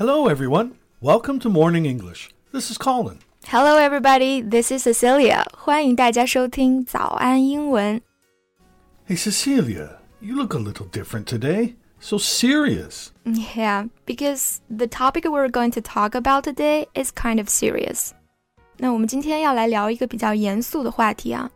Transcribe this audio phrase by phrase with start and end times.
[0.00, 0.72] Hello, everyone.
[1.00, 2.30] Welcome to Morning English.
[2.52, 3.18] This is Colin.
[3.46, 4.40] Hello, everybody.
[4.40, 5.44] This is Cecilia.
[5.56, 8.00] 欢迎大家收听早安英文。
[9.08, 11.74] Hey, Cecilia, you look a little different today.
[12.00, 13.10] So serious.
[13.24, 18.12] Yeah, because the topic we're going to talk about today is kind of serious.
[18.78, 21.50] 那我们今天要来聊一个比较严肃的话题啊。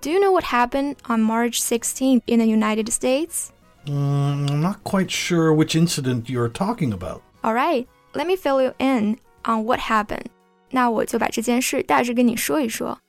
[0.00, 3.50] Do you know what happened on March 16th in the United States?
[3.86, 7.22] Mm, I'm not quite sure which incident you're talking about.
[7.43, 10.27] All right, let me fill you in on what happened.
[10.71, 12.99] 那我就把这件事大致跟你说一说。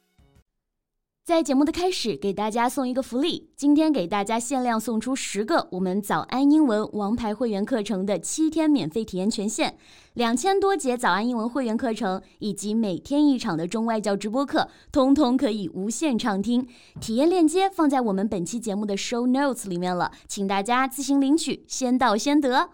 [1.25, 9.77] 在节目的开始，给大家送一个福利，今天给大家限量送出十个我们早安英文王牌会员课程的七天免费体验权限，
[10.15, 16.67] 两千多节早安英文会员课程以及每天一场的中外教直播课，通通可以无限畅听。
[17.01, 22.71] 体验链接放在我们本期节目的 show notes 里面了，请大家自行领取，先到先得。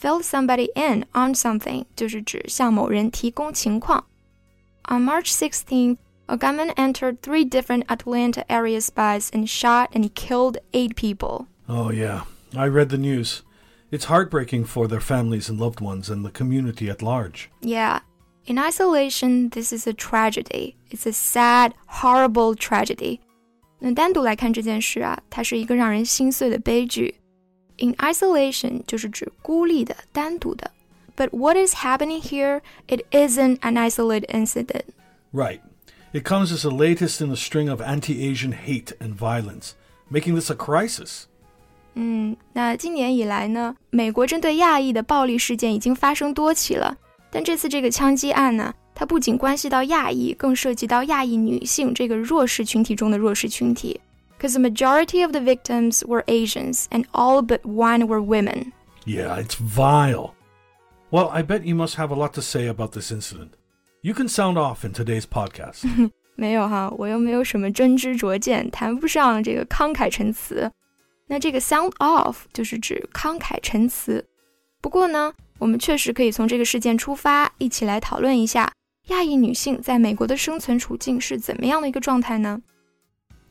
[0.00, 4.04] Fill somebody in on something 就是指向某人提供情况。
[4.88, 5.96] On March 16th,
[6.26, 11.46] a gunman entered three different Atlanta area spies and shot and killed eight people.
[11.66, 12.22] Oh, yeah.
[12.54, 13.42] I read the news.
[13.90, 17.48] It's heartbreaking for their families and loved ones and the community at large.
[17.60, 18.00] Yeah.
[18.44, 20.76] In isolation, this is a tragedy.
[20.90, 23.20] It's a sad, horrible tragedy.
[23.78, 27.16] 那单独来看这件事啊，它是一个让人心碎的悲剧。
[27.80, 30.70] In isolation 就是指孤立的、单独的。
[31.16, 32.60] But what is happening here?
[32.88, 34.84] It isn't an isolated incident.
[35.32, 35.60] Right.
[36.12, 39.72] It comes as the latest in the string of anti Asian hate and violence,
[40.10, 41.24] making this a crisis.
[41.94, 46.96] 嗯，那今年以来呢，美国针对亚裔的暴力事件已经发生多起了。
[47.30, 54.00] 但这次这个枪击案呢，它不仅关系到亚裔，更涉及到亚裔女性这个弱势群体中的弱势群体。
[54.40, 58.72] Because the majority of the victims were Asians, and all but one were women.
[59.04, 60.34] Yeah, it's vile.
[61.10, 63.52] Well, I bet you must have a lot to say about this incident.
[64.02, 65.84] You can sound off in today's podcast.
[66.34, 70.70] 没有哈，我又没有什么真知灼见，谈不上这个慷慨陈词。
[71.28, 74.24] 那这个 sound off 就是指慷慨陈词。
[74.82, 78.70] 不过呢，我们确实可以从这个事件出发，一起来讨论一下
[79.06, 82.60] 亚裔女性在美国的生存处境是怎么样的一个状态呢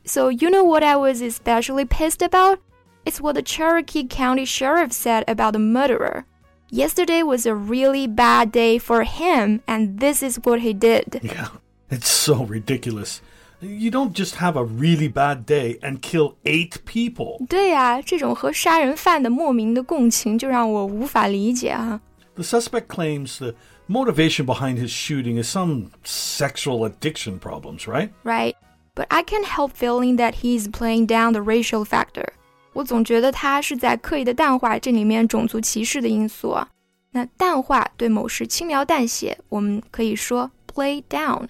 [0.04, 2.60] ？So you know what I was especially pissed about?
[3.04, 6.24] It's what the Cherokee County Sheriff said about the murderer.
[6.70, 11.20] Yesterday was a really bad day for him, and this is what he did.
[11.22, 11.48] yeah,
[11.90, 13.20] it's so ridiculous.
[13.60, 17.38] You don't just have a really bad day and kill eight people.
[17.48, 22.00] 对呀、这种和杀人犯的莫名的共情，就让我无法理解啊。
[22.34, 23.54] The suspect claims the
[23.88, 28.10] motivation behind his shooting is some sexual addiction problems, right?
[28.24, 28.54] Right,
[28.94, 32.26] but I can't help feeling that he's playing down the racial factor.
[32.72, 36.68] 我总觉得他是在刻意的淡化这里面种族歧视的因素啊。
[37.12, 41.48] 那淡化对某事轻描淡写，我们可以说 play down.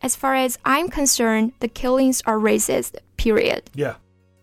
[0.00, 2.90] As far as I'm concerned, the killings are racist.
[3.16, 3.62] Period.
[3.74, 3.94] Yeah.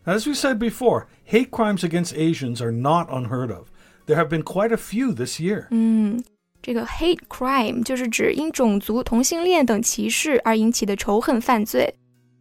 [0.06, 3.68] As we said before, hate crimes against Asians are not unheard of.
[4.08, 5.68] There have been quite a few this year.
[6.62, 11.94] 这个 hate crime 就是指因种族、同性恋等歧视而引起的仇恨犯罪。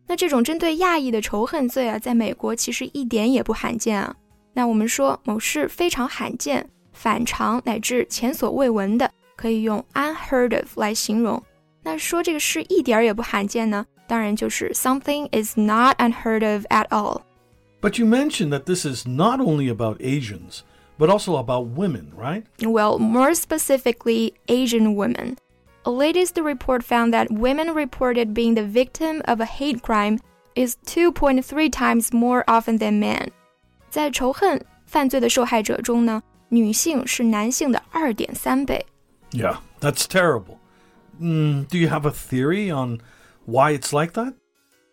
[0.06, 4.14] 那这种针对亚裔的仇恨罪啊，在美国其实一点也不罕见啊。
[4.52, 11.40] 那我们说某事非常罕见、反常乃至前所未闻的，可以用 unheard of 来形容。
[11.82, 17.22] 那说这个事一点儿也不罕见呢，当然就是 something is not unheard of at all。
[17.80, 20.62] But you mentioned that this is not only about Asians,
[20.98, 22.42] but also about women, right?
[22.58, 25.36] Well, more specifically, Asian women.
[25.84, 30.18] A latest report found that women reported being the victim of a hate crime
[30.54, 33.30] is 2.3 times more often than men.
[33.88, 38.84] 在仇恨犯罪的受害者中呢，女性是男性的二点三倍。
[39.32, 40.58] Yeah, that's terrible.
[41.20, 42.98] Mm, do you have a theory on
[43.46, 44.34] why it's like that?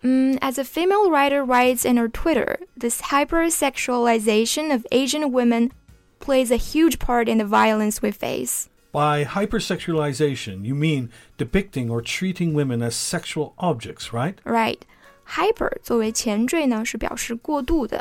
[0.03, 5.71] Mm, as a female writer writes in her Twitter, this hypersexualization of Asian women
[6.19, 8.69] plays a huge part in the violence we face.
[8.91, 14.35] By hypersexualization, you mean depicting or treating women as sexual objects, right?
[14.43, 14.79] Right.
[15.27, 17.99] Hyper 作为前缀呢，是表示过度的；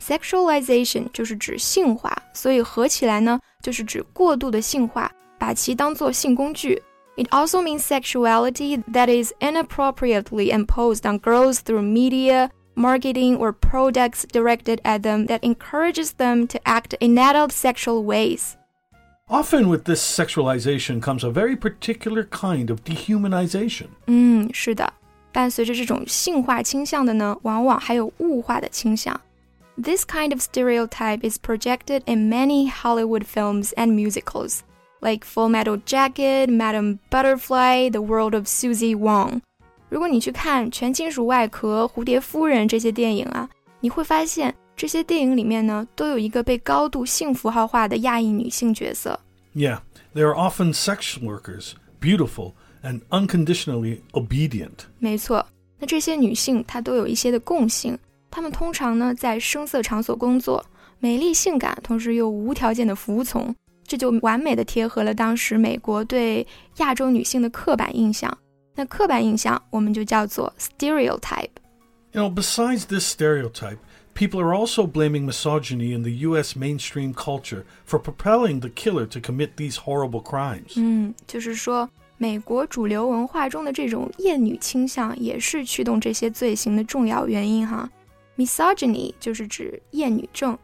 [0.00, 6.80] sexualization 就是指性化，所以合起来呢，就是指过度的性化，把其当做性工具。
[7.16, 14.80] It also means sexuality that is inappropriately imposed on girls through media, marketing, or products directed
[14.82, 18.54] at them that encourages them to act in adult sexual ways.
[19.28, 23.88] Often with this sexualization comes a very particular kind of dehumanization.
[24.06, 24.92] 嗯，是的，
[25.32, 29.20] 伴随着这种性化倾向的呢，往往还有物化的倾向。
[29.76, 34.62] This kind of stereotype is projected in many Hollywood films and musicals.
[35.00, 39.40] like Full Metal Jacket, Madam Butterfly, The World of Susie Wong。
[39.88, 43.48] 如果你去看《全金属外壳》《蝴蝶夫人》这些电影啊，
[43.80, 49.18] 你会发现 这些电影里面呢，都有一个被高度性符号化的亚裔女性角色。
[49.54, 49.80] Yeah,
[50.14, 52.52] they are often sex workers, beautiful
[52.82, 54.86] and unconditionally obedient.
[54.98, 55.44] 没错，
[55.78, 57.98] 那这些女性她都有一些的共性，
[58.30, 60.64] 她们通常呢在声色场所工作，
[61.00, 63.52] 美丽性感，同时又无条件的服从，
[63.84, 66.46] 这就完美的贴合了当时美国对
[66.76, 68.38] 亚洲女性的刻板印象。
[68.76, 73.78] 那刻板印象我们就叫做 stereotype。You know, besides this stereotype,
[74.14, 76.56] people are also blaming misogyny in the U.S.
[76.56, 80.74] mainstream culture for propelling the killer to commit these horrible crimes.
[80.76, 87.88] 嗯，就是说，美国主流文化中的这种厌女倾向也是驱动这些罪行的重要原因哈。
[88.36, 90.58] Misogyny 就是指厌女症。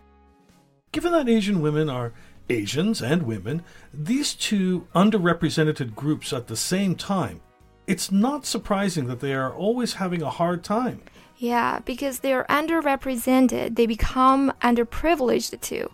[0.93, 2.12] Given that Asian women are
[2.49, 3.62] Asians and women,
[3.93, 7.40] these two underrepresented groups at the same time,
[7.87, 10.99] it's not surprising that they are always having a hard time.
[11.39, 15.89] Yeah, because they are underrepresented, they become underprivileged too.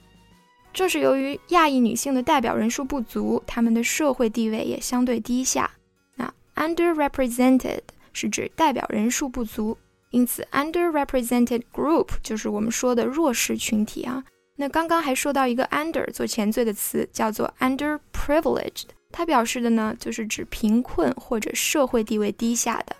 [0.74, 5.69] 正是由于亚裔女性的代表人数不足，她们的社会地位也相对低下。
[6.15, 7.81] 那 underrepresented
[8.12, 9.77] 是指代表人数不足，
[10.09, 14.24] 因此 underrepresented group 就是我们说的弱势群体啊。
[14.56, 22.95] 那刚刚还说到一个 under 做前缀的词，叫做 underprivileged，它表示的呢就是指贫困或者社会地位低下的。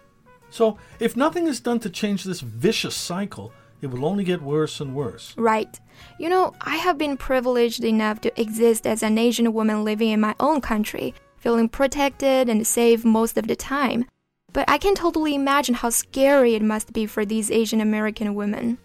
[0.56, 4.80] So, if nothing is done to change this vicious cycle, it will only get worse
[4.80, 5.34] and worse.
[5.36, 5.78] Right.
[6.18, 10.22] You know, I have been privileged enough to exist as an Asian woman living in
[10.22, 14.06] my own country, feeling protected and safe most of the time.
[14.54, 18.78] But I can totally imagine how scary it must be for these Asian American women.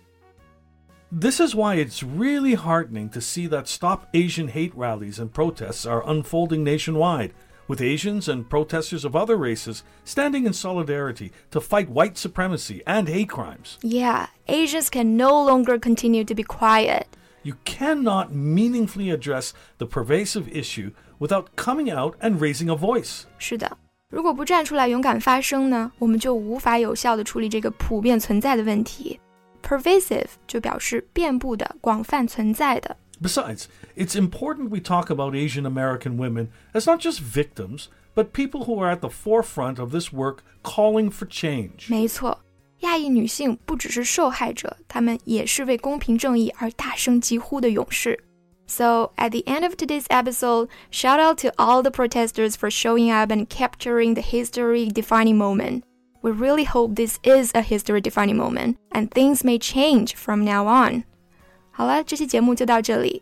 [1.13, 5.87] This is why it's really heartening to see that Stop Asian Hate rallies and protests
[5.87, 7.33] are unfolding nationwide
[7.70, 13.08] with Asians and protesters of other races standing in solidarity to fight white supremacy and
[13.08, 13.78] hate crimes.
[13.82, 17.08] Yeah, Asians can no longer continue to be quiet.
[17.44, 23.26] You cannot meaningfully address the pervasive issue without coming out and raising a voice.
[23.38, 23.78] 是的，
[24.10, 29.20] 如果不站出来勇敢发声呢，我们就无法有效地处理这个普遍存在的问题。
[29.62, 32.96] Pervasive 就表示遍布的、广泛存在的。
[33.22, 33.66] Besides,
[33.96, 38.80] it's important we talk about Asian American women as not just victims, but people who
[38.80, 41.90] are at the forefront of this work calling for change.
[41.90, 42.40] 没错，
[42.80, 48.20] 亚裔女性不只是受害者，她们也是为公平正义而大声疾呼的勇士。
[48.68, 53.32] So, at the end of today's episode, shout out to all the protesters for showing up
[53.32, 55.84] and capturing the history defining moment.
[56.22, 60.66] We really hope this is a history defining moment, and things may change from now
[60.66, 61.04] on.
[61.70, 63.22] 好了，这期节目就到这里。